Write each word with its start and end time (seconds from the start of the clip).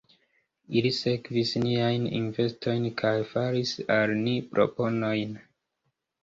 Ili 0.79 0.91
sekvis 0.99 1.51
niajn 1.63 2.07
investojn 2.19 2.87
kaj 3.03 3.13
faris 3.35 3.75
al 3.99 4.15
ni 4.23 4.35
proponojn. 4.57 5.39